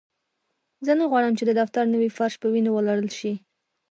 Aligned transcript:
زه 0.85 0.91
نه 0.99 1.05
غواړم 1.11 1.33
چې 1.39 1.43
د 1.45 1.51
دفتر 1.59 1.83
نوی 1.93 2.09
فرش 2.17 2.33
په 2.41 2.47
وینو 2.53 2.69
ولړل 2.73 3.09
شي 3.19 3.33